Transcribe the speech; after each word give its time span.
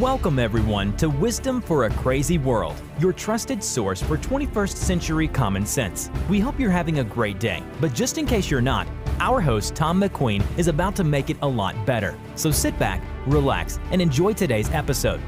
Welcome, 0.00 0.38
everyone, 0.38 0.96
to 0.96 1.10
Wisdom 1.10 1.60
for 1.60 1.84
a 1.84 1.90
Crazy 1.90 2.38
World, 2.38 2.80
your 2.98 3.12
trusted 3.12 3.62
source 3.62 4.02
for 4.02 4.16
21st 4.16 4.74
century 4.74 5.28
common 5.28 5.66
sense. 5.66 6.08
We 6.30 6.40
hope 6.40 6.58
you're 6.58 6.70
having 6.70 7.00
a 7.00 7.04
great 7.04 7.38
day, 7.38 7.62
but 7.78 7.92
just 7.92 8.16
in 8.16 8.24
case 8.24 8.50
you're 8.50 8.62
not, 8.62 8.86
our 9.20 9.38
host, 9.38 9.74
Tom 9.74 10.00
McQueen, 10.00 10.42
is 10.56 10.68
about 10.68 10.96
to 10.96 11.04
make 11.04 11.28
it 11.28 11.36
a 11.42 11.46
lot 11.46 11.84
better. 11.84 12.18
So 12.36 12.50
sit 12.50 12.78
back, 12.78 13.02
relax, 13.26 13.78
and 13.90 14.00
enjoy 14.00 14.32
today's 14.32 14.70
episode. 14.70 15.20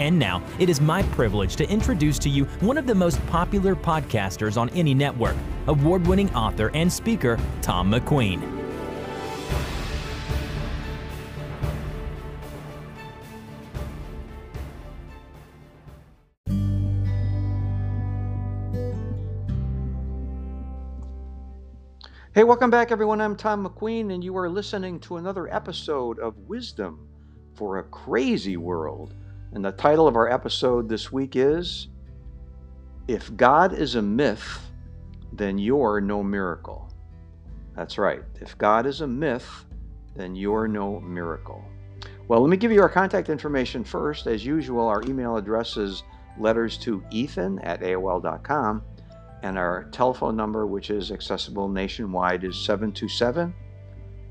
And 0.00 0.18
now, 0.18 0.42
it 0.58 0.70
is 0.70 0.80
my 0.80 1.02
privilege 1.02 1.54
to 1.56 1.68
introduce 1.68 2.18
to 2.20 2.30
you 2.30 2.46
one 2.60 2.78
of 2.78 2.86
the 2.86 2.94
most 2.94 3.24
popular 3.26 3.76
podcasters 3.76 4.56
on 4.56 4.70
any 4.70 4.94
network, 4.94 5.36
award 5.66 6.06
winning 6.06 6.34
author 6.34 6.70
and 6.72 6.90
speaker, 6.90 7.38
Tom 7.60 7.92
McQueen. 7.92 8.55
Hey, 22.36 22.44
welcome 22.44 22.68
back, 22.68 22.92
everyone. 22.92 23.22
I'm 23.22 23.34
Tom 23.34 23.66
McQueen, 23.66 24.12
and 24.12 24.22
you 24.22 24.36
are 24.36 24.46
listening 24.46 25.00
to 25.00 25.16
another 25.16 25.50
episode 25.50 26.18
of 26.18 26.36
Wisdom 26.36 27.08
for 27.54 27.78
a 27.78 27.84
Crazy 27.84 28.58
World. 28.58 29.14
And 29.54 29.64
the 29.64 29.72
title 29.72 30.06
of 30.06 30.16
our 30.16 30.30
episode 30.30 30.86
this 30.86 31.10
week 31.10 31.34
is 31.34 31.88
If 33.08 33.34
God 33.38 33.72
is 33.72 33.94
a 33.94 34.02
Myth, 34.02 34.60
then 35.32 35.56
You're 35.56 36.02
No 36.02 36.22
Miracle. 36.22 36.92
That's 37.74 37.96
right. 37.96 38.22
If 38.38 38.58
God 38.58 38.84
is 38.84 39.00
a 39.00 39.06
myth, 39.06 39.64
then 40.14 40.36
you're 40.36 40.68
no 40.68 41.00
miracle. 41.00 41.64
Well, 42.28 42.42
let 42.42 42.50
me 42.50 42.58
give 42.58 42.70
you 42.70 42.82
our 42.82 42.90
contact 42.90 43.30
information 43.30 43.82
first. 43.82 44.26
As 44.26 44.44
usual, 44.44 44.86
our 44.86 45.02
email 45.04 45.38
address 45.38 45.78
is 45.78 46.02
letters 46.38 46.76
to 46.78 47.02
Ethan 47.10 47.60
at 47.60 47.80
AOL.com 47.80 48.82
and 49.42 49.58
our 49.58 49.84
telephone 49.92 50.36
number, 50.36 50.66
which 50.66 50.90
is 50.90 51.12
accessible 51.12 51.68
nationwide, 51.68 52.44
is 52.44 52.56
727 52.56 53.54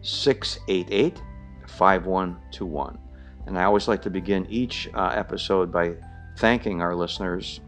688 0.02 1.22
5121. 1.67 2.97
And 3.47 3.58
I 3.58 3.64
always 3.64 3.88
like 3.88 4.02
to 4.03 4.09
begin 4.09 4.45
each 4.50 4.89
uh, 4.94 5.14
episode 5.16 5.72
by 5.72 5.95
thanking 6.38 6.81
our 6.81 6.95
listeners 6.95 7.62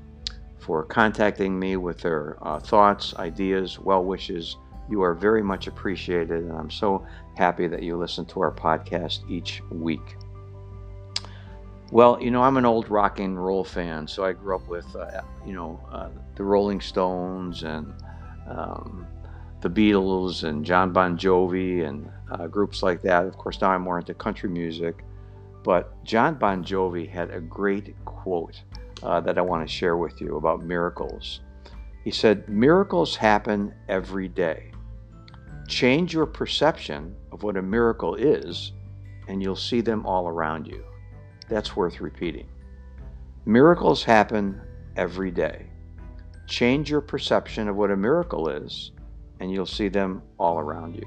for 0.60 0.84
contacting 0.84 1.58
me 1.58 1.78
with 1.78 2.02
their 2.02 2.38
uh, 2.42 2.60
thoughts, 2.60 3.16
ideas, 3.16 3.80
well 3.80 4.04
wishes. 4.04 4.58
You 4.90 5.02
are 5.02 5.14
very 5.14 5.44
much 5.44 5.68
appreciated, 5.68 6.44
and 6.44 6.52
I'm 6.52 6.72
so 6.72 7.06
happy 7.36 7.68
that 7.68 7.84
you 7.84 7.98
listen 7.98 8.26
to 8.28 8.42
our 8.42 8.52
podcast 8.52 9.30
each 9.30 9.62
week. 9.70 10.18
Well, 11.92 12.22
you 12.22 12.32
know, 12.32 12.44
I'm 12.44 12.58
an 12.58 12.66
old 12.66 12.90
rock 12.90 13.20
and 13.20 13.42
roll 13.42 13.64
fan, 13.64 14.08
so 14.08 14.26
I 14.26 14.34
grew 14.34 14.56
up 14.56 14.68
with, 14.68 14.94
uh, 14.96 15.22
you 15.46 15.54
know, 15.54 15.80
uh, 15.90 16.10
the 16.38 16.44
Rolling 16.44 16.80
Stones 16.80 17.64
and 17.64 17.92
um, 18.48 19.08
the 19.62 19.70
Beatles 19.70 20.44
and 20.44 20.64
Jon 20.64 20.94
Bon 20.94 21.18
Jovi 21.18 21.86
and 21.86 22.10
uh, 22.32 22.48
groups 22.48 22.84
like 22.84 23.02
that. 23.02 23.26
Of 23.26 23.38
course, 23.38 23.60
now 23.60 23.72
I'm 23.72 23.82
more 23.82 23.98
into 23.98 24.14
country 24.14 24.50
music, 24.50 25.04
but 25.64 26.02
Jon 26.04 26.36
Bon 26.36 26.64
Jovi 26.64 27.10
had 27.10 27.32
a 27.32 27.42
great 27.42 27.96
quote 28.06 28.62
uh, 29.02 29.20
that 29.22 29.38
I 29.38 29.42
want 29.42 29.68
to 29.68 29.74
share 29.74 29.98
with 29.98 30.22
you 30.22 30.38
about 30.38 30.64
miracles. 30.64 31.42
He 32.04 32.12
said, 32.12 32.48
Miracles 32.48 33.16
happen 33.16 33.74
every 33.90 34.28
day. 34.28 34.72
Change 35.68 36.14
your 36.14 36.26
perception 36.26 37.16
of 37.32 37.44
what 37.44 37.58
a 37.58 37.62
miracle 37.62 38.16
is, 38.16 38.72
and 39.28 39.42
you'll 39.42 39.56
see 39.56 39.82
them 39.82 40.06
all 40.06 40.28
around 40.28 40.68
you. 40.68 40.86
That's 41.50 41.76
worth 41.76 42.00
repeating. 42.00 42.48
Miracles 43.46 44.04
happen 44.04 44.62
every 44.96 45.32
day. 45.32 45.68
Change 46.48 46.90
your 46.90 47.02
perception 47.02 47.68
of 47.68 47.76
what 47.76 47.92
a 47.92 47.98
miracle 47.98 48.48
is, 48.48 48.92
and 49.42 49.52
you'll 49.52 49.66
see 49.66 49.90
them 49.90 50.22
all 50.40 50.58
around 50.58 50.96
you. 50.96 51.06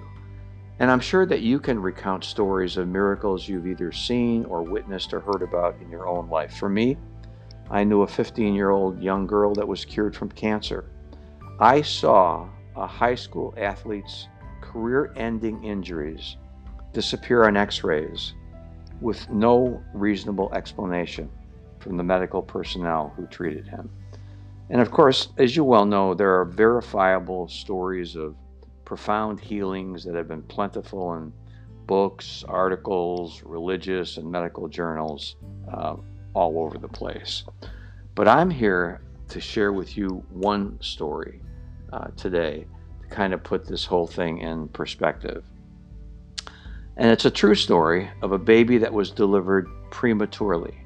And 0.79 0.91
I'm 0.91 1.01
sure 1.01 1.25
that 1.25 1.41
you 1.41 1.59
can 1.59 1.81
recount 1.81 2.25
stories 2.25 2.77
of 2.77 2.89
miracles 2.89 3.49
you've 3.49 3.67
either 3.67 3.91
seen 3.91 4.45
or 4.45 4.63
witnessed 4.63 5.15
or 5.15 5.21
heard 5.21 5.43
about 5.43 5.81
in 5.81 5.91
your 5.91 6.07
own 6.07 6.29
life. 6.29 6.57
For 6.59 6.69
me, 6.69 6.99
I 7.71 7.85
knew 7.85 8.03
a 8.03 8.07
15 8.07 8.55
year 8.55 8.69
old 8.69 9.03
young 9.03 9.27
girl 9.27 9.55
that 9.55 9.67
was 9.67 9.85
cured 9.85 10.15
from 10.15 10.31
cancer. 10.31 10.85
I 11.59 11.83
saw 11.83 12.49
a 12.77 12.87
high 12.87 13.15
school 13.15 13.55
athlete's 13.57 14.29
career 14.61 15.13
ending 15.17 15.65
injuries 15.65 16.37
disappear 16.93 17.45
on 17.45 17.57
x 17.57 17.83
rays 17.83 18.35
with 19.01 19.29
no 19.31 19.83
reasonable 19.95 20.53
explanation 20.53 21.31
from 21.79 21.97
the 21.97 22.03
medical 22.03 22.43
personnel 22.43 23.13
who 23.17 23.27
treated 23.27 23.67
him. 23.67 23.91
And 24.71 24.81
of 24.81 24.93
course, 24.93 25.29
as 25.37 25.57
you 25.57 25.65
well 25.65 25.85
know, 25.85 26.15
there 26.15 26.39
are 26.39 26.45
verifiable 26.45 27.49
stories 27.49 28.15
of 28.15 28.37
profound 28.85 29.41
healings 29.41 30.05
that 30.05 30.15
have 30.15 30.29
been 30.29 30.43
plentiful 30.45 31.15
in 31.15 31.33
books, 31.87 32.45
articles, 32.47 33.43
religious, 33.45 34.17
and 34.17 34.31
medical 34.31 34.69
journals 34.69 35.35
uh, 35.73 35.97
all 36.35 36.61
over 36.61 36.79
the 36.79 36.89
place. 36.89 37.43
But 38.15 38.29
I'm 38.29 38.49
here 38.49 39.03
to 39.29 39.41
share 39.41 39.73
with 39.73 39.97
you 39.97 40.25
one 40.31 40.79
story 40.81 41.43
uh, 41.93 42.09
today 42.17 42.67
to 43.03 43.09
kind 43.09 43.35
of 43.35 43.43
put 43.43 43.67
this 43.67 43.85
whole 43.85 44.07
thing 44.07 44.39
in 44.39 44.69
perspective. 44.69 45.45
And 46.97 47.11
it's 47.11 47.25
a 47.25 47.31
true 47.31 47.57
story 47.57 48.09
of 48.23 48.31
a 48.31 48.39
baby 48.39 48.79
that 48.79 48.93
was 48.93 49.11
delivered 49.11 49.69
prematurely 49.91 50.81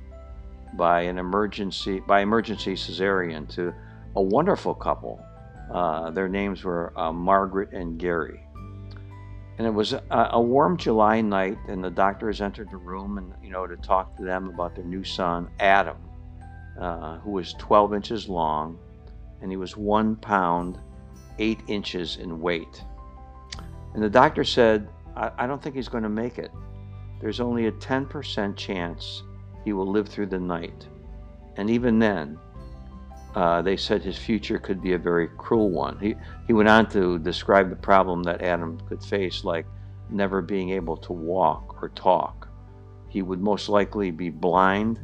by 0.76 1.02
an 1.02 1.18
emergency 1.18 2.00
by 2.00 2.20
emergency 2.20 2.74
cesarean 2.74 3.48
to 3.54 3.72
a 4.16 4.22
wonderful 4.22 4.74
couple. 4.74 5.24
Uh, 5.72 6.10
their 6.10 6.28
names 6.28 6.62
were 6.62 6.92
uh, 6.98 7.12
Margaret 7.12 7.72
and 7.72 7.98
Gary. 7.98 8.40
And 9.56 9.66
it 9.66 9.70
was 9.70 9.92
a, 9.92 10.02
a, 10.10 10.40
warm 10.40 10.76
July 10.76 11.20
night, 11.20 11.58
and 11.68 11.82
the 11.82 11.90
doctors 11.90 12.40
entered 12.40 12.70
the 12.70 12.76
room 12.76 13.18
and 13.18 13.32
you 13.42 13.50
know 13.50 13.66
to 13.66 13.76
talk 13.76 14.16
to 14.16 14.24
them 14.24 14.48
about 14.48 14.74
their 14.74 14.84
new 14.84 15.04
son, 15.04 15.48
Adam, 15.60 15.96
uh, 16.78 17.18
who 17.18 17.30
was 17.30 17.54
12 17.54 17.94
inches 17.94 18.28
long, 18.28 18.78
and 19.40 19.50
he 19.50 19.56
was 19.56 19.76
one 19.76 20.16
pound 20.16 20.78
eight 21.38 21.60
inches 21.68 22.16
in 22.16 22.40
weight. 22.40 22.84
And 23.94 24.02
the 24.02 24.10
doctor 24.10 24.42
said 24.42 24.88
I, 25.16 25.30
I 25.38 25.46
don't 25.46 25.62
think 25.62 25.76
he's 25.76 25.88
going 25.88 26.02
to 26.02 26.08
make 26.08 26.38
it. 26.38 26.50
There's 27.20 27.40
only 27.40 27.66
a 27.66 27.72
10% 27.72 28.56
chance 28.56 29.22
he 29.64 29.72
will 29.72 29.90
live 29.90 30.08
through 30.08 30.26
the 30.26 30.38
night. 30.38 30.88
And 31.56 31.70
even 31.70 31.98
then, 31.98 32.38
uh, 33.34 33.62
they 33.62 33.76
said 33.76 34.02
his 34.02 34.16
future 34.16 34.58
could 34.58 34.80
be 34.80 34.92
a 34.92 34.98
very 34.98 35.28
cruel 35.36 35.70
one. 35.70 35.98
He, 35.98 36.14
he 36.46 36.52
went 36.52 36.68
on 36.68 36.88
to 36.90 37.18
describe 37.18 37.70
the 37.70 37.76
problem 37.76 38.22
that 38.24 38.42
Adam 38.42 38.78
could 38.88 39.02
face 39.02 39.42
like 39.44 39.66
never 40.10 40.40
being 40.42 40.70
able 40.70 40.96
to 40.98 41.12
walk 41.12 41.82
or 41.82 41.88
talk. 41.90 42.48
He 43.08 43.22
would 43.22 43.40
most 43.40 43.68
likely 43.68 44.10
be 44.10 44.30
blind, 44.30 45.00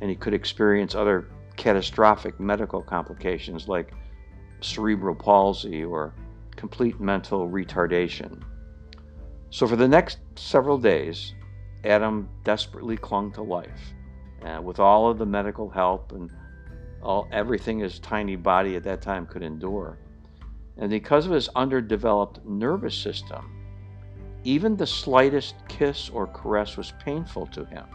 and 0.00 0.10
he 0.10 0.16
could 0.16 0.34
experience 0.34 0.94
other 0.94 1.28
catastrophic 1.56 2.38
medical 2.38 2.82
complications 2.82 3.68
like 3.68 3.92
cerebral 4.60 5.14
palsy 5.14 5.84
or 5.84 6.14
complete 6.54 7.00
mental 7.00 7.48
retardation. 7.48 8.42
So, 9.50 9.66
for 9.66 9.76
the 9.76 9.88
next 9.88 10.18
several 10.34 10.78
days, 10.78 11.34
Adam 11.86 12.28
desperately 12.44 12.96
clung 12.96 13.32
to 13.32 13.42
life. 13.42 13.94
Uh, 14.44 14.60
with 14.62 14.78
all 14.78 15.10
of 15.10 15.18
the 15.18 15.26
medical 15.26 15.70
help 15.70 16.12
and 16.12 16.30
all, 17.02 17.26
everything 17.32 17.78
his 17.78 17.98
tiny 17.98 18.36
body 18.36 18.76
at 18.76 18.84
that 18.84 19.00
time 19.00 19.26
could 19.26 19.42
endure. 19.42 19.98
And 20.76 20.90
because 20.90 21.26
of 21.26 21.32
his 21.32 21.48
underdeveloped 21.54 22.44
nervous 22.44 22.96
system, 22.96 23.50
even 24.44 24.76
the 24.76 24.86
slightest 24.86 25.54
kiss 25.68 26.10
or 26.10 26.26
caress 26.26 26.76
was 26.76 26.92
painful 27.02 27.46
to 27.48 27.64
him. 27.64 27.86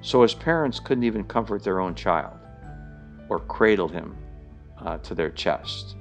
So 0.00 0.22
his 0.22 0.34
parents 0.34 0.78
couldn't 0.78 1.04
even 1.04 1.24
comfort 1.24 1.64
their 1.64 1.80
own 1.80 1.94
child 1.94 2.36
or 3.28 3.40
cradle 3.40 3.88
him 3.88 4.16
uh, 4.78 4.98
to 4.98 5.14
their 5.14 5.30
chest. 5.30 5.96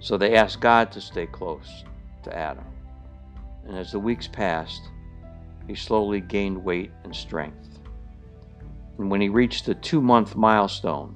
So 0.00 0.16
they 0.16 0.34
asked 0.34 0.60
God 0.60 0.92
to 0.92 1.00
stay 1.00 1.26
close 1.26 1.84
to 2.24 2.36
Adam 2.36 2.64
and 3.66 3.78
as 3.78 3.92
the 3.92 3.98
weeks 3.98 4.26
passed, 4.26 4.88
he 5.70 5.76
slowly 5.76 6.20
gained 6.20 6.64
weight 6.64 6.90
and 7.04 7.14
strength. 7.14 7.78
And 8.98 9.08
when 9.08 9.20
he 9.20 9.28
reached 9.28 9.66
the 9.66 9.74
two 9.76 10.00
month 10.00 10.34
milestone, 10.34 11.14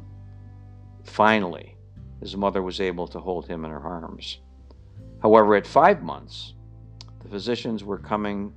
finally, 1.02 1.76
his 2.20 2.36
mother 2.36 2.62
was 2.62 2.80
able 2.80 3.08
to 3.08 3.18
hold 3.18 3.48
him 3.48 3.64
in 3.64 3.72
her 3.72 3.80
arms. 3.80 4.38
However, 5.20 5.56
at 5.56 5.66
five 5.66 6.04
months, 6.04 6.54
the 7.20 7.28
physicians 7.28 7.82
were 7.82 7.98
coming 7.98 8.54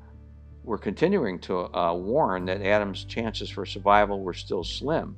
were 0.64 0.78
continuing 0.78 1.40
to 1.40 1.74
uh, 1.76 1.94
warn 1.94 2.46
that 2.46 2.62
Adam's 2.62 3.06
chances 3.06 3.50
for 3.50 3.66
survival 3.66 4.22
were 4.22 4.34
still 4.34 4.64
slim 4.64 5.18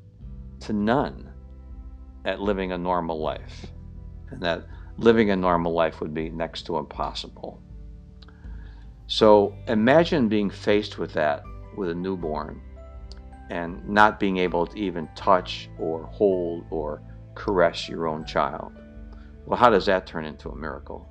to 0.61 0.71
none 0.71 1.29
at 2.23 2.39
living 2.39 2.71
a 2.71 2.77
normal 2.77 3.19
life, 3.19 3.65
and 4.29 4.39
that 4.41 4.65
living 4.97 5.31
a 5.31 5.35
normal 5.35 5.73
life 5.73 5.99
would 5.99 6.13
be 6.13 6.29
next 6.29 6.67
to 6.67 6.77
impossible. 6.77 7.61
So 9.09 9.55
imagine 9.67 10.29
being 10.29 10.51
faced 10.51 10.99
with 10.99 11.13
that 11.13 11.43
with 11.75 11.89
a 11.89 11.95
newborn 11.95 12.61
and 13.49 13.83
not 13.89 14.19
being 14.19 14.37
able 14.37 14.67
to 14.67 14.77
even 14.77 15.09
touch 15.15 15.67
or 15.79 16.05
hold 16.05 16.65
or 16.69 17.01
caress 17.33 17.89
your 17.89 18.07
own 18.07 18.23
child. 18.23 18.71
Well, 19.47 19.57
how 19.57 19.71
does 19.71 19.87
that 19.87 20.05
turn 20.05 20.25
into 20.25 20.49
a 20.49 20.55
miracle? 20.55 21.09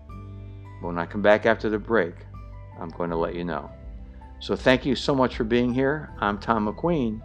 When 0.80 0.96
I 0.96 1.06
come 1.06 1.22
back 1.22 1.44
after 1.44 1.68
the 1.68 1.78
break, 1.78 2.14
I'm 2.80 2.90
going 2.90 3.10
to 3.10 3.16
let 3.16 3.34
you 3.34 3.44
know. 3.44 3.68
So, 4.38 4.54
thank 4.54 4.86
you 4.86 4.94
so 4.94 5.12
much 5.12 5.34
for 5.34 5.42
being 5.42 5.74
here. 5.74 6.10
I'm 6.20 6.38
Tom 6.38 6.72
McQueen, 6.72 7.20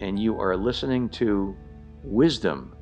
and 0.00 0.18
you 0.18 0.40
are 0.40 0.56
listening 0.56 1.08
to 1.10 1.56
Wisdom 2.02 2.74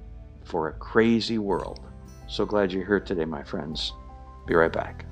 for 0.43 0.69
a 0.69 0.73
Crazy 0.73 1.37
World. 1.37 1.81
So 2.29 2.47
glad 2.47 2.73
you're 2.73 2.87
here 2.87 3.01
today, 3.01 3.27
my 3.27 3.43
friends. 3.43 3.93
Be 4.47 4.55
right 4.55 4.73
back. 4.73 5.05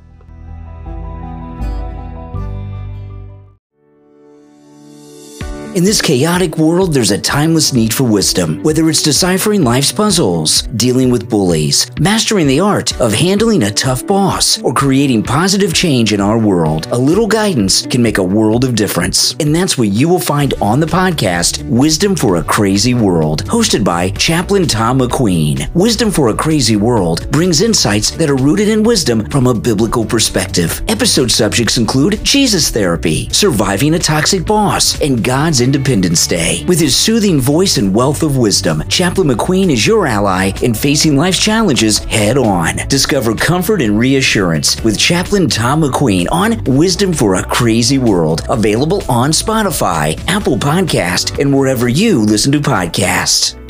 In 5.74 5.82
this 5.82 6.00
chaotic 6.00 6.56
world, 6.56 6.94
there's 6.94 7.10
a 7.10 7.20
timeless 7.20 7.72
need 7.72 7.92
for 7.92 8.04
wisdom. 8.04 8.62
Whether 8.62 8.88
it's 8.88 9.02
deciphering 9.02 9.64
life's 9.64 9.90
puzzles, 9.90 10.62
dealing 10.76 11.10
with 11.10 11.28
bullies, 11.28 11.90
mastering 11.98 12.46
the 12.46 12.60
art 12.60 13.00
of 13.00 13.12
handling 13.12 13.64
a 13.64 13.72
tough 13.72 14.06
boss, 14.06 14.62
or 14.62 14.72
creating 14.72 15.24
positive 15.24 15.74
change 15.74 16.12
in 16.12 16.20
our 16.20 16.38
world, 16.38 16.86
a 16.92 16.96
little 16.96 17.26
guidance 17.26 17.84
can 17.88 18.00
make 18.00 18.18
a 18.18 18.22
world 18.22 18.62
of 18.62 18.76
difference. 18.76 19.34
And 19.40 19.52
that's 19.52 19.76
what 19.76 19.88
you 19.88 20.08
will 20.08 20.20
find 20.20 20.54
on 20.62 20.78
the 20.78 20.86
podcast, 20.86 21.68
Wisdom 21.68 22.14
for 22.14 22.36
a 22.36 22.44
Crazy 22.44 22.94
World, 22.94 23.44
hosted 23.46 23.82
by 23.82 24.10
Chaplain 24.10 24.68
Tom 24.68 25.00
McQueen. 25.00 25.74
Wisdom 25.74 26.12
for 26.12 26.28
a 26.28 26.36
Crazy 26.36 26.76
World 26.76 27.28
brings 27.32 27.62
insights 27.62 28.12
that 28.12 28.30
are 28.30 28.36
rooted 28.36 28.68
in 28.68 28.84
wisdom 28.84 29.28
from 29.28 29.48
a 29.48 29.54
biblical 29.54 30.04
perspective. 30.04 30.82
Episode 30.86 31.32
subjects 31.32 31.78
include 31.78 32.22
Jesus 32.22 32.70
therapy, 32.70 33.28
surviving 33.30 33.94
a 33.94 33.98
toxic 33.98 34.46
boss, 34.46 35.00
and 35.00 35.24
God's 35.24 35.63
Independence 35.64 36.26
Day. 36.26 36.64
With 36.68 36.78
his 36.78 36.94
soothing 36.94 37.40
voice 37.40 37.78
and 37.78 37.92
wealth 37.92 38.22
of 38.22 38.36
wisdom, 38.36 38.84
Chaplain 38.88 39.28
McQueen 39.28 39.72
is 39.72 39.86
your 39.86 40.06
ally 40.06 40.52
in 40.62 40.74
facing 40.74 41.16
life's 41.16 41.42
challenges 41.42 41.98
head 41.98 42.38
on. 42.38 42.76
Discover 42.88 43.34
comfort 43.34 43.80
and 43.80 43.98
reassurance 43.98 44.80
with 44.84 44.98
Chaplain 44.98 45.48
Tom 45.48 45.82
McQueen 45.82 46.26
on 46.30 46.62
Wisdom 46.64 47.12
for 47.12 47.36
a 47.36 47.42
Crazy 47.42 47.98
World, 47.98 48.42
available 48.48 49.02
on 49.08 49.30
Spotify, 49.30 50.22
Apple 50.28 50.58
Podcast, 50.58 51.40
and 51.40 51.52
wherever 51.52 51.88
you 51.88 52.20
listen 52.20 52.52
to 52.52 52.60
podcasts. 52.60 53.63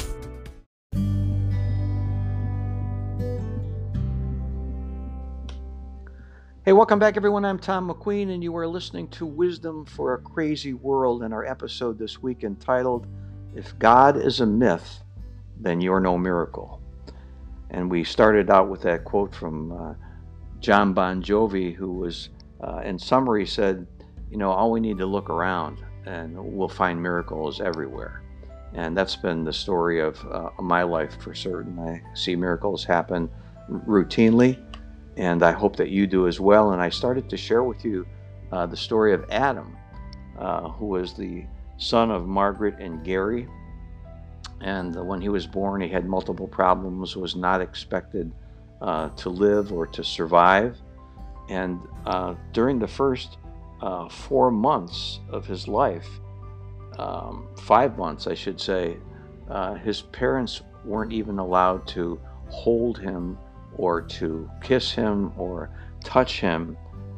Hey, 6.65 6.73
welcome 6.73 6.99
back, 6.99 7.19
everyone. 7.19 7.45
I'm 7.45 7.59
Tom 7.59 7.91
McQueen, 7.91 8.33
and 8.33 8.43
you 8.43 8.57
are 8.57 8.67
listening 8.67 9.09
to 9.09 9.27
Wisdom 9.27 9.85
for 9.85 10.15
a 10.15 10.19
Crazy 10.19 10.73
World 10.73 11.23
in 11.23 11.31
our 11.31 11.45
episode 11.45 11.99
this 11.99 12.23
week 12.23 12.43
entitled, 12.43 13.07
If 13.55 13.79
God 13.79 14.17
is 14.17 14.41
a 14.41 14.47
Myth, 14.47 15.03
Then 15.61 15.83
You're 15.83 16.01
No 16.01 16.17
Miracle. 16.17 16.81
And 17.69 17.91
we 17.91 18.03
started 18.03 18.49
out 18.49 18.71
with 18.71 18.81
that 18.81 19.05
quote 19.05 19.35
from 19.35 19.73
uh, 19.73 19.95
Jon 20.61 20.95
Bon 20.95 21.23
Jovi, 21.23 21.75
who 21.75 21.93
was, 21.93 22.31
uh, 22.63 22.79
in 22.79 22.99
summary, 22.99 23.45
said, 23.45 23.87
You 24.31 24.39
know, 24.39 24.51
all 24.51 24.71
we 24.71 24.81
need 24.81 24.97
to 24.97 25.07
look 25.07 25.29
around 25.29 25.85
and 26.07 26.35
we'll 26.35 26.71
find 26.71 27.03
miracles 27.03 27.61
everywhere. 27.61 28.23
And 28.73 28.97
that's 28.97 29.17
been 29.17 29.45
the 29.45 29.53
story 29.53 30.01
of 30.01 30.19
uh, 30.33 30.49
my 30.63 30.83
life 30.83 31.21
for 31.21 31.35
certain. 31.35 31.79
I 31.79 32.01
see 32.15 32.35
miracles 32.35 32.87
happen 32.87 33.29
routinely 33.71 34.59
and 35.17 35.43
I 35.43 35.53
hope 35.53 35.77
that 35.77 35.91
you 35.91 36.07
do 36.07 36.27
as 36.27 36.41
well. 36.41 36.73
And 36.73 36.83
I 36.83 36.89
started 36.89 37.29
to 37.31 37.37
share 37.37 37.63
with 37.63 37.85
you 37.85 38.07
uh, 38.53 38.67
the 38.67 38.77
story 38.77 39.13
of 39.13 39.25
Adam, 39.31 39.77
uh, 40.39 40.69
who 40.71 40.87
was 40.87 41.15
the 41.15 41.45
son 41.77 42.11
of 42.11 42.27
Margaret 42.27 42.77
and 42.79 43.05
Gary. 43.05 43.49
And 44.61 44.95
when 45.07 45.21
he 45.21 45.29
was 45.29 45.47
born, 45.47 45.81
he 45.81 45.89
had 45.89 46.07
multiple 46.07 46.49
problems, 46.49 47.17
was 47.17 47.37
not 47.37 47.61
expected 47.61 48.33
uh, 48.81 49.11
to 49.11 49.29
live 49.29 49.73
or 49.73 49.87
to 49.89 50.03
survive. 50.03 50.81
And 51.49 51.81
uh, 52.07 52.35
during 52.53 52.79
the 52.79 52.89
first 52.89 53.37
uh, 53.83 54.09
four 54.09 54.51
months 54.51 55.21
of 55.29 55.47
his 55.47 55.69
life, 55.69 56.09
um, 56.99 57.49
five 57.59 57.99
months, 57.99 58.27
I 58.27 58.35
should 58.35 58.61
say, 58.61 58.97
uh, 59.49 59.75
his 59.75 60.03
parents 60.03 60.63
weren't 60.85 61.13
even 61.13 61.39
allowed 61.39 61.87
to 61.89 62.21
hold 62.49 62.99
him 62.99 63.39
or 63.77 64.01
to 64.01 64.51
kiss 64.63 64.93
him 64.93 65.33
or 65.37 65.71
touch 66.05 66.41
him 66.41 66.77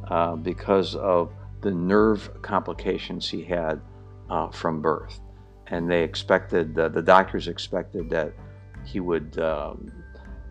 uh, 0.09 0.37
because 0.37 0.95
of 0.95 1.33
the 1.61 1.71
nerve 1.71 2.31
complications 2.43 3.29
he 3.29 3.43
had 3.43 3.81
uh, 4.31 4.49
from 4.49 4.81
birth. 4.81 5.21
And 5.69 5.91
they 5.91 6.03
expected, 6.03 6.79
uh, 6.79 6.89
the 6.89 7.03
doctors 7.03 7.49
expected 7.49 8.09
that 8.11 8.33
he 8.85 9.01
would 9.01 9.39
um, 9.39 9.91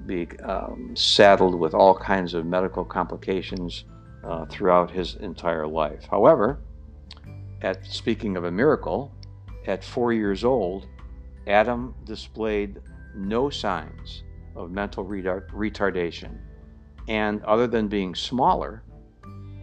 be 0.05 0.27
um, 0.43 0.93
saddled 0.95 1.55
with 1.55 1.73
all 1.73 1.97
kinds 1.97 2.33
of 2.33 2.45
medical 2.45 2.83
complications 2.83 3.85
uh, 4.23 4.45
throughout 4.45 4.91
his 4.91 5.15
entire 5.15 5.67
life. 5.67 6.05
However, 6.09 6.59
at 7.61 7.85
speaking 7.85 8.35
of 8.35 8.43
a 8.43 8.51
miracle, 8.51 9.11
at 9.67 9.83
four 9.83 10.11
years 10.11 10.43
old, 10.43 10.87
Adam 11.47 11.95
displayed 12.03 12.81
no 13.15 13.49
signs 13.49 14.23
of 14.55 14.71
mental 14.71 15.05
retardation. 15.05 16.37
And 17.07 17.43
other 17.43 17.67
than 17.67 17.87
being 17.87 18.15
smaller 18.15 18.83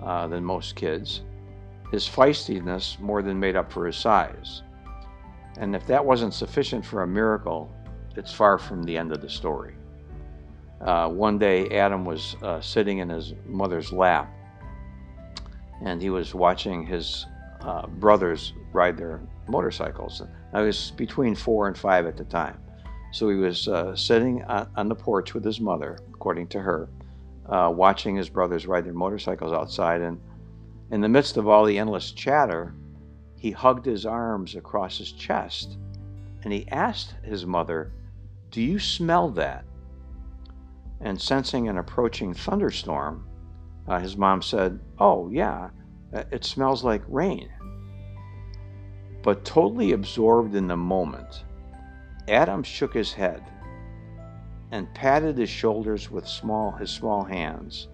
uh, 0.01 0.29
than 0.29 0.45
most 0.45 0.77
kids, 0.77 1.23
his 1.91 2.09
feistiness 2.09 2.99
more 3.01 3.23
than 3.23 3.39
made 3.39 3.57
up 3.57 3.71
for 3.71 3.87
his 3.87 3.97
size. 3.97 4.63
And 5.59 5.77
if 5.77 5.87
that 5.87 6.05
wasn't 6.05 6.35
sufficient 6.35 6.85
for 6.85 7.03
a 7.03 7.07
miracle, 7.07 7.71
it's 8.17 8.33
far 8.33 8.59
from 8.59 8.83
the 8.83 8.97
end 8.97 9.13
of 9.13 9.21
the 9.21 9.29
story. 9.29 9.75
Uh, 10.81 11.09
one 11.09 11.39
day, 11.39 11.69
Adam 11.79 12.05
was 12.05 12.37
uh, 12.43 12.61
sitting 12.61 12.99
in 12.99 13.09
his 13.09 13.35
mother's 13.47 13.93
lap, 13.93 14.33
and 15.85 16.03
he 16.03 16.11
was 16.11 16.35
watching 16.35 16.85
his 16.85 17.27
uh, 17.61 17.87
brothers 17.87 18.53
ride 18.73 18.97
their 18.97 19.21
motorcycles. 19.49 20.23
I 20.53 20.63
was 20.63 20.93
between 20.93 21.35
four 21.35 21.69
and 21.69 21.77
five 21.77 22.07
at 22.07 22.17
the 22.17 22.25
time. 22.25 22.59
So 23.13 23.29
he 23.29 23.37
was 23.37 23.69
uh, 23.69 23.95
sitting 23.95 24.43
on 24.45 24.89
the 24.89 24.95
porch 24.95 25.35
with 25.35 25.45
his 25.45 25.61
mother, 25.61 25.99
according 26.13 26.49
to 26.49 26.61
her, 26.61 26.89
uh, 27.47 27.71
watching 27.75 28.17
his 28.17 28.31
brothers 28.31 28.67
ride 28.67 28.87
their 28.87 28.95
motorcycles 28.95 29.53
outside. 29.53 30.01
And 30.01 30.19
in 30.91 31.01
the 31.03 31.09
midst 31.09 31.37
of 31.37 31.47
all 31.47 31.65
the 31.65 31.79
endless 31.79 32.13
chatter, 32.13 32.75
he 33.37 33.51
hugged 33.51 33.85
his 33.85 34.07
arms 34.07 34.57
across 34.57 34.99
his 34.99 35.13
chest 35.13 35.77
and 36.45 36.53
he 36.53 36.67
asked 36.69 37.15
his 37.23 37.47
mother, 37.47 37.93
Do 38.51 38.61
you 38.61 38.79
smell 38.79 39.31
that? 39.31 39.65
And 41.01 41.21
sensing 41.21 41.69
an 41.69 41.79
approaching 41.79 42.35
thunderstorm, 42.35 43.27
uh, 43.89 43.99
his 43.99 44.17
mom 44.17 44.43
said, 44.43 44.81
Oh, 44.99 45.29
yeah, 45.31 45.71
uh, 46.15 46.25
it 46.31 46.45
smells 46.45 46.85
like 46.85 47.03
rain. 47.09 47.51
But 49.23 49.45
totally 49.45 49.93
absorbed 49.93 50.55
in 50.55 50.67
the 50.67 50.77
moment, 50.77 51.45
Adam 52.29 52.63
shook 52.63 52.95
his 52.95 53.13
head 53.13 53.43
and 54.71 54.93
patted 54.95 55.37
his 55.37 55.51
shoulders 55.51 56.11
with 56.11 56.27
small, 56.27 56.73
his 56.73 56.91
small 56.91 57.25
hands, 57.25 57.89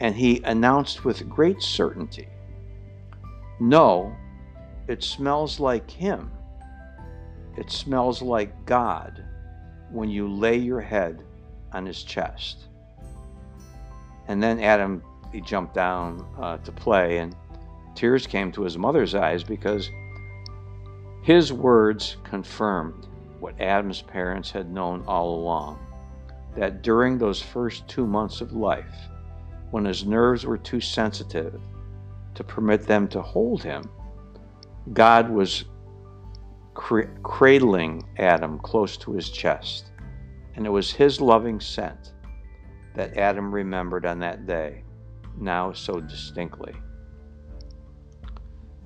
and 0.00 0.14
he 0.14 0.42
announced 0.44 1.04
with 1.04 1.28
great 1.28 1.62
certainty, 1.62 2.28
No, 3.60 4.14
it 4.88 5.04
smells 5.04 5.60
like 5.60 5.90
him. 5.90 6.32
It 7.56 7.70
smells 7.70 8.22
like 8.22 8.64
God 8.64 9.24
when 9.90 10.08
you 10.08 10.28
lay 10.28 10.56
your 10.56 10.80
head 10.80 11.22
on 11.72 11.84
his 11.86 12.02
chest. 12.02 12.64
And 14.26 14.42
then 14.42 14.60
Adam, 14.60 15.02
he 15.32 15.40
jumped 15.40 15.74
down 15.74 16.26
uh, 16.40 16.58
to 16.58 16.72
play, 16.72 17.18
and 17.18 17.36
tears 17.94 18.26
came 18.26 18.50
to 18.52 18.62
his 18.62 18.78
mother's 18.78 19.14
eyes 19.14 19.44
because 19.44 19.90
his 21.22 21.52
words 21.52 22.16
confirmed 22.24 23.06
what 23.40 23.60
Adam's 23.60 24.02
parents 24.02 24.50
had 24.50 24.70
known 24.70 25.02
all 25.06 25.34
along 25.34 25.78
that 26.56 26.82
during 26.82 27.16
those 27.16 27.40
first 27.40 27.86
two 27.88 28.06
months 28.06 28.40
of 28.40 28.52
life, 28.52 29.08
when 29.70 29.84
his 29.84 30.04
nerves 30.04 30.44
were 30.44 30.58
too 30.58 30.80
sensitive 30.80 31.60
to 32.34 32.44
permit 32.44 32.86
them 32.86 33.06
to 33.08 33.22
hold 33.22 33.62
him, 33.62 33.88
God 34.92 35.30
was 35.30 35.64
cr- 36.74 37.02
cradling 37.22 38.08
Adam 38.18 38.58
close 38.58 38.96
to 38.98 39.12
his 39.12 39.30
chest. 39.30 39.92
And 40.56 40.66
it 40.66 40.70
was 40.70 40.90
his 40.90 41.20
loving 41.20 41.60
scent 41.60 42.12
that 42.94 43.16
Adam 43.16 43.54
remembered 43.54 44.04
on 44.04 44.18
that 44.18 44.46
day, 44.46 44.82
now 45.38 45.72
so 45.72 46.00
distinctly. 46.00 46.74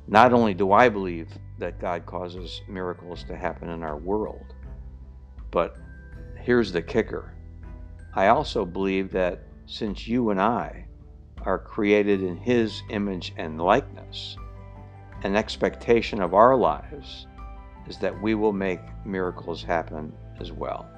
Not 0.06 0.34
only 0.34 0.52
do 0.52 0.72
I 0.72 0.90
believe 0.90 1.28
that 1.58 1.80
God 1.80 2.06
causes 2.06 2.62
miracles 2.68 3.24
to 3.24 3.36
happen 3.36 3.68
in 3.70 3.82
our 3.82 3.96
world. 3.96 4.54
But 5.50 5.76
here's 6.36 6.72
the 6.72 6.82
kicker 6.82 7.32
I 8.14 8.28
also 8.28 8.64
believe 8.64 9.10
that 9.12 9.42
since 9.66 10.06
you 10.06 10.30
and 10.30 10.40
I 10.40 10.86
are 11.42 11.58
created 11.58 12.22
in 12.22 12.36
His 12.36 12.82
image 12.90 13.32
and 13.36 13.60
likeness, 13.60 14.36
an 15.22 15.36
expectation 15.36 16.20
of 16.20 16.34
our 16.34 16.56
lives 16.56 17.26
is 17.88 17.98
that 17.98 18.20
we 18.22 18.34
will 18.34 18.52
make 18.52 18.80
miracles 19.04 19.62
happen 19.62 20.12
as 20.40 20.52
well. 20.52 20.88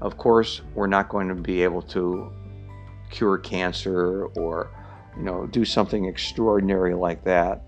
Of 0.00 0.16
course, 0.18 0.62
we're 0.74 0.86
not 0.86 1.08
going 1.08 1.28
to 1.28 1.34
be 1.34 1.62
able 1.62 1.82
to 1.82 2.32
cure 3.10 3.38
cancer 3.38 4.26
or 4.36 4.70
you 5.16 5.22
know 5.22 5.46
do 5.46 5.64
something 5.64 6.06
extraordinary 6.06 6.94
like 6.94 7.24
that, 7.24 7.62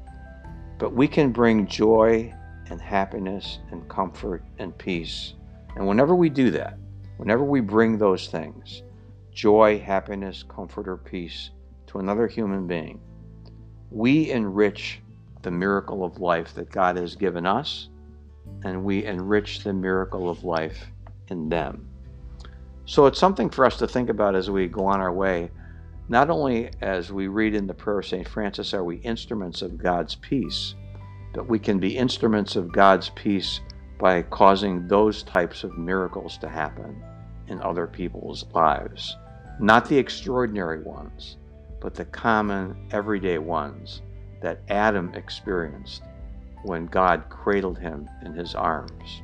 but 0.79 0.93
we 0.93 1.09
can 1.09 1.33
bring 1.33 1.67
joy 1.67 2.33
and 2.71 2.81
happiness 2.81 3.59
and 3.71 3.89
comfort 3.89 4.45
and 4.59 4.77
peace. 4.77 5.35
And 5.77 5.87
whenever 5.87 6.15
we 6.15 6.29
do 6.29 6.51
that, 6.53 6.79
whenever 7.17 7.45
we 7.45 7.61
bring 7.61 7.99
those 7.99 8.29
things, 8.29 8.83
joy, 9.33 9.79
happiness, 9.79 10.43
comfort, 10.43 10.89
or 10.89 10.97
peace 10.97 11.51
to 11.89 11.99
another 11.99 12.27
human 12.27 12.67
being, 12.67 13.01
we 13.91 14.31
enrich 14.31 15.01
the 15.43 15.51
miracle 15.51 16.05
of 16.05 16.19
life 16.19 16.55
that 16.55 16.71
God 16.71 16.97
has 16.97 17.15
given 17.15 17.47
us, 17.47 17.89
and 18.65 18.85
we 18.85 19.05
enrich 19.05 19.63
the 19.63 19.73
miracle 19.73 20.29
of 20.29 20.45
life 20.45 20.87
in 21.29 21.49
them. 21.49 21.89
So 22.85 23.07
it's 23.07 23.19
something 23.19 23.51
for 23.51 23.65
us 23.65 23.79
to 23.79 23.87
think 23.89 24.09
about 24.09 24.35
as 24.35 24.51
we 24.51 24.67
go 24.67 24.87
on 24.87 25.01
our 25.01 25.13
way. 25.13 25.51
Not 26.09 26.31
only 26.31 26.71
as 26.81 27.11
we 27.11 27.27
read 27.27 27.55
in 27.55 27.67
the 27.67 27.75
prayer 27.75 27.99
of 27.99 28.07
St. 28.07 28.29
Francis 28.29 28.73
are 28.73 28.85
we 28.85 28.97
instruments 28.99 29.61
of 29.61 29.77
God's 29.77 30.15
peace, 30.15 30.77
but 31.35 31.49
we 31.49 31.59
can 31.59 31.81
be 31.81 31.97
instruments 31.97 32.55
of 32.55 32.73
God's 32.73 33.11
peace 33.11 33.61
by 33.99 34.23
causing 34.23 34.87
those 34.87 35.25
types 35.25 35.65
of 35.65 35.77
miracles 35.77 36.39
to 36.39 36.49
happen 36.49 37.03
in 37.49 37.61
other 37.61 37.89
people's 37.89 38.47
lives. 38.55 39.17
Not 39.59 39.89
the 39.89 39.99
extraordinary 39.99 40.83
ones, 40.83 41.39
but 41.81 41.95
the 41.95 42.05
common, 42.05 42.87
everyday 42.93 43.39
ones 43.39 44.03
that 44.43 44.63
Adam 44.69 45.13
experienced 45.15 46.03
when 46.63 46.87
God 46.87 47.25
cradled 47.31 47.79
him 47.79 48.09
in 48.25 48.33
his 48.33 48.55
arms. 48.55 49.23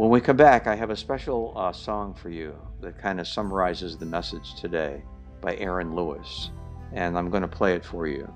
When 0.00 0.08
we 0.08 0.22
come 0.22 0.38
back, 0.38 0.66
I 0.66 0.74
have 0.76 0.88
a 0.88 0.96
special 0.96 1.52
uh, 1.54 1.74
song 1.74 2.14
for 2.14 2.30
you 2.30 2.56
that 2.80 2.98
kind 2.98 3.20
of 3.20 3.28
summarizes 3.28 3.98
the 3.98 4.06
message 4.06 4.54
today 4.54 5.02
by 5.42 5.56
Aaron 5.56 5.94
Lewis, 5.94 6.52
and 6.94 7.18
I'm 7.18 7.28
going 7.28 7.42
to 7.42 7.46
play 7.46 7.74
it 7.74 7.84
for 7.84 8.06
you 8.06 8.26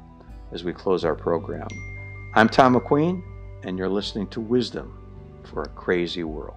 as 0.52 0.62
we 0.62 0.74
close 0.74 1.06
our 1.06 1.14
program. 1.14 1.66
I'm 2.34 2.50
Tom 2.50 2.74
McQueen, 2.74 3.22
and 3.62 3.78
you're 3.78 3.88
listening 3.88 4.26
to 4.26 4.42
Wisdom 4.42 4.94
for 5.42 5.62
a 5.62 5.68
Crazy 5.70 6.22
World. 6.22 6.54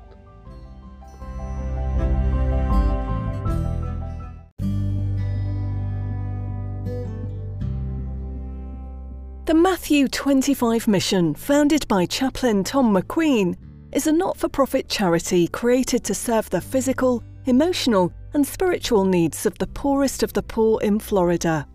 The 9.46 9.54
Matthew 9.54 10.10
25 10.10 10.90
Mission, 10.90 11.34
founded 11.34 11.88
by 11.88 12.06
chaplain 12.06 12.66
Tom 12.66 12.94
McQueen, 12.94 13.56
is 13.92 14.08
a 14.08 14.12
not 14.12 14.38
for 14.38 14.50
profit 14.50 14.90
charity 14.90 15.48
created 15.48 16.04
to 16.04 16.14
serve 16.14 16.50
the 16.50 16.62
physical, 16.62 17.24
emotional, 17.46 18.12
and 18.34 18.46
spiritual 18.46 19.06
needs 19.06 19.46
of 19.46 19.58
the 19.58 19.68
poorest 19.68 20.24
of 20.24 20.34
the 20.34 20.44
poor 20.44 20.82
in 20.82 21.00
Florida. 21.00 21.66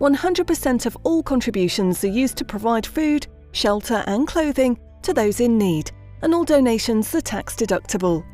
100% 0.00 0.86
of 0.86 0.96
all 1.04 1.22
contributions 1.22 2.02
are 2.04 2.08
used 2.08 2.36
to 2.36 2.44
provide 2.44 2.84
food, 2.86 3.26
shelter, 3.52 4.02
and 4.06 4.26
clothing 4.26 4.78
to 5.02 5.14
those 5.14 5.40
in 5.40 5.58
need, 5.58 5.90
and 6.22 6.34
all 6.34 6.44
donations 6.44 7.14
are 7.14 7.20
tax 7.20 7.54
deductible. 7.54 8.24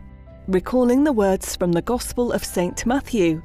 Recalling 0.46 1.04
the 1.04 1.12
words 1.12 1.56
from 1.56 1.72
the 1.72 1.82
Gospel 1.82 2.32
of 2.32 2.44
St. 2.44 2.86
Matthew 2.86 3.42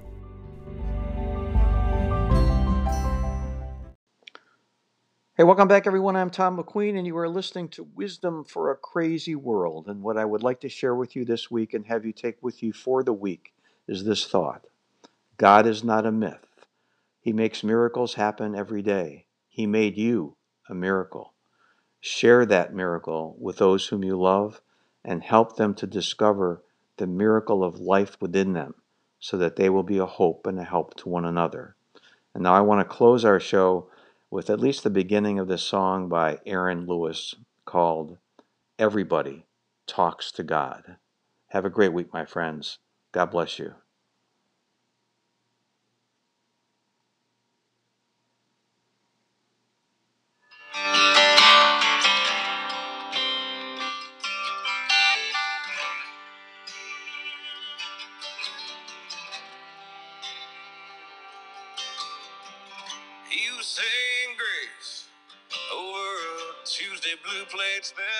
Hey, 5.39 5.45
welcome 5.45 5.69
back, 5.69 5.87
everyone. 5.87 6.17
I'm 6.17 6.31
Tom 6.31 6.59
McQueen, 6.59 6.99
and 6.99 7.07
you 7.07 7.17
are 7.17 7.29
listening 7.29 7.69
to 7.69 7.87
Wisdom 7.95 8.43
for 8.43 8.73
a 8.73 8.77
Crazy 8.77 9.37
World. 9.37 9.87
And 9.87 10.03
what 10.03 10.17
I 10.17 10.25
would 10.25 10.43
like 10.43 10.59
to 10.63 10.69
share 10.69 10.97
with 10.97 11.15
you 11.15 11.25
this 11.25 11.49
week 11.49 11.75
and 11.75 11.87
have 11.87 12.05
you 12.05 12.13
take 12.13 12.43
with 12.43 12.61
you 12.61 12.73
for 12.73 13.05
the 13.05 13.13
week 13.13 13.53
is 13.87 14.03
this 14.03 14.27
thought 14.27 14.67
God 15.37 15.65
is 15.65 15.85
not 15.85 16.05
a 16.05 16.11
myth. 16.11 16.67
He 17.21 17.33
makes 17.33 17.63
miracles 17.63 18.15
happen 18.15 18.57
every 18.57 18.83
day. 18.83 19.27
He 19.49 19.65
made 19.65 19.97
you 19.97 20.35
a 20.69 20.75
miracle. 20.75 21.35
Share 22.01 22.45
that 22.45 22.75
miracle 22.75 23.37
with 23.39 23.59
those 23.59 23.87
whom 23.87 24.03
you 24.03 24.19
love 24.19 24.61
and 25.05 25.23
help 25.23 25.55
them 25.55 25.73
to 25.75 25.87
discover 25.87 26.65
the 26.97 27.07
miracle 27.07 27.63
of 27.63 27.79
life 27.79 28.17
within 28.21 28.55
them 28.55 28.75
so 29.21 29.37
that 29.37 29.55
they 29.55 29.71
will 29.71 29.85
be 29.85 29.99
a 29.99 30.05
hope 30.05 30.49
and 30.49 30.59
a 30.59 30.65
help 30.65 30.97
to 30.97 31.09
one 31.09 31.25
another. 31.25 31.77
And 32.35 32.43
now 32.43 32.55
I 32.55 32.61
want 32.61 32.81
to 32.81 32.97
close 32.97 33.25
our 33.25 33.39
show 33.39 33.89
with 34.31 34.51
at 34.51 34.61
least 34.61 34.85
the 34.85 34.91
beginning 34.91 35.39
of 35.39 35.49
this 35.49 35.63
song 35.63 36.09
by 36.09 36.39
Aaron 36.47 36.87
Lewis 36.87 37.35
called 37.65 38.19
Everybody 38.79 39.47
Talks 39.87 40.31
to 40.33 40.43
God. 40.43 40.97
Have 41.49 41.65
a 41.65 41.71
great 41.71 41.93
week, 41.95 42.13
my 42.13 42.27
friends. 42.27 42.79
God 43.13 43.31
bless 43.31 43.59
you. 43.59 43.75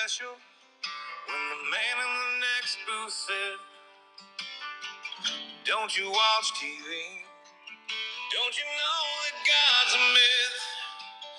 Special 0.09 0.33
when 1.27 1.43
the 1.53 1.61
man 1.69 1.95
in 2.01 2.11
the 2.17 2.33
next 2.41 2.77
booth 2.87 3.13
said, 3.13 3.57
Don't 5.65 5.93
you 5.97 6.09
watch 6.09 6.47
TV? 6.57 6.89
Don't 8.33 8.55
you 8.57 8.65
know 8.65 9.01
that 9.21 9.37
God's 9.45 9.93
a 9.93 10.03
myth? 10.17 10.57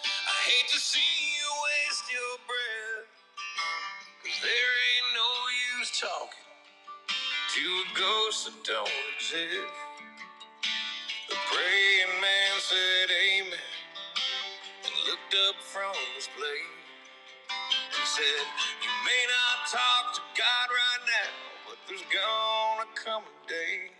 I 0.07 0.37
hate 0.47 0.69
to 0.71 0.79
see 0.79 1.03
you 1.35 1.49
waste 1.67 2.07
your 2.15 2.35
breath. 2.47 3.11
Cause 4.23 4.39
there 4.39 4.75
ain't 4.87 5.11
no 5.19 5.31
use 5.75 5.91
talking 5.99 6.51
to 7.51 7.63
a 7.67 7.87
ghost 7.99 8.47
that 8.47 8.59
don't 8.63 9.03
exist. 9.19 9.75
The 11.27 11.37
praying 11.51 12.15
man 12.23 12.55
said 12.63 13.09
amen 13.11 13.67
and 14.87 14.95
looked 15.11 15.35
up 15.49 15.57
from 15.59 15.95
his 16.15 16.29
plate 16.39 16.71
and 16.71 16.80
said, 18.21 18.47
You 18.85 18.93
may 19.09 19.25
not 19.33 19.59
talk 19.73 20.05
to 20.17 20.23
God 20.37 20.69
right 20.69 21.05
now, 21.09 21.31
but 21.69 21.79
there's 21.89 22.05
gonna 22.13 22.89
come 22.97 23.25
a 23.25 23.37
day. 23.49 23.93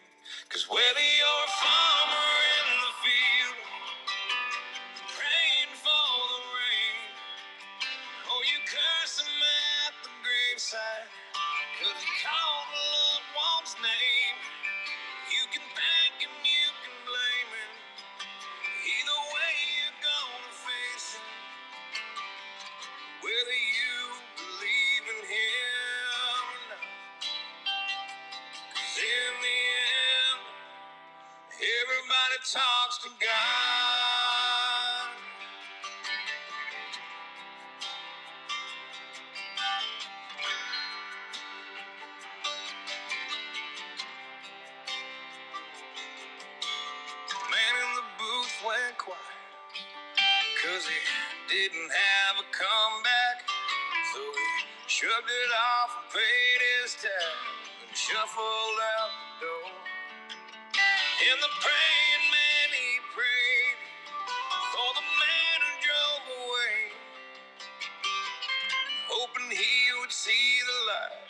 Cause 0.51 0.69
whether 0.69 1.07
you're 1.19 1.45
a 1.49 1.53
farmer 1.65 2.29
to 33.03 33.09
God. 33.21 35.09
Man 47.51 47.75
in 47.83 47.91
the 47.97 48.03
booth 48.19 48.55
went 48.67 48.99
quiet. 48.99 49.21
Cause 50.65 50.87
he 50.89 51.01
didn't 51.55 51.91
have 51.91 52.37
a 52.41 52.49
comeback. 52.53 53.49
So 54.15 54.21
he 54.21 54.67
shrugged 54.89 55.31
it 55.31 55.53
off 55.53 55.91
and 56.05 56.13
paid 56.15 56.61
his 56.83 56.95
tab 56.95 57.37
and 57.89 57.97
shuffled 57.97 58.81
out 59.01 59.11
the 59.41 59.47
door. 59.47 59.73
In 61.21 61.39
the 61.41 61.53
praying 61.61 62.30
he 69.51 69.91
would 70.01 70.13
see 70.13 70.63
the 70.63 70.79
light 70.87 71.27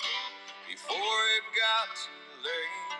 before 0.69 1.21
it 1.37 1.47
got 1.57 1.89
too 1.97 2.27
late. 2.45 2.93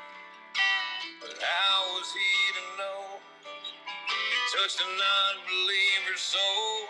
But 1.21 1.37
how 1.37 1.77
was 1.97 2.09
he 2.13 2.33
to 2.57 2.65
know? 2.81 3.03
He 3.45 4.39
touched 4.57 4.81
an 4.81 4.89
unbeliever's 4.89 6.25
soul 6.25 6.89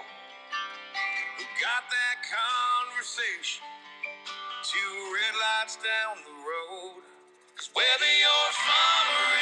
who 1.38 1.44
got 1.58 1.84
that 1.90 2.16
conversation 2.22 3.66
two 4.62 4.94
red 5.10 5.34
lights 5.34 5.76
down 5.82 6.22
the 6.22 6.30
road. 6.30 7.02
Cause 7.58 7.70
whether 7.74 8.10
you're 8.22 8.46
a 8.50 8.54
farmer 8.54 9.39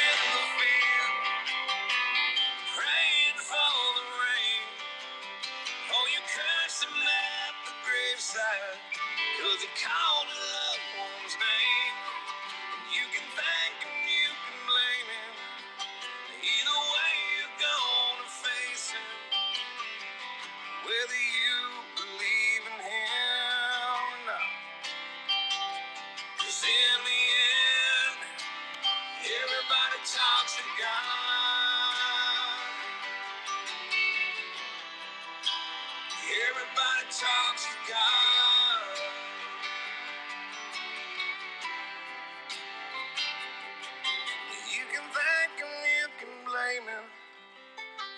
him. 46.89 47.05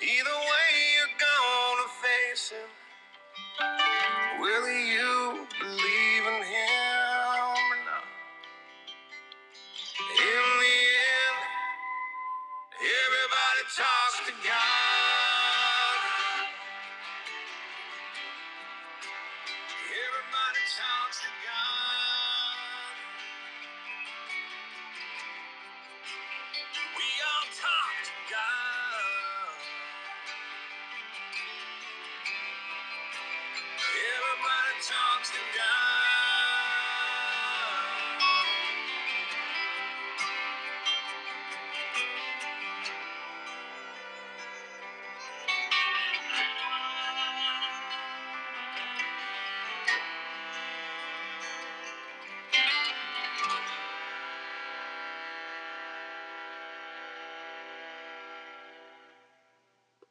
Either 0.02 0.38
way, 0.50 0.70
you're 0.96 1.18
gonna 1.28 1.90
face 2.06 2.52
him. 2.52 2.70
Will 4.42 4.70
you 4.70 5.48
believe? 5.60 5.91